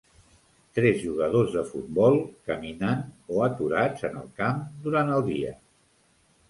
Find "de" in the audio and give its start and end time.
1.57-1.63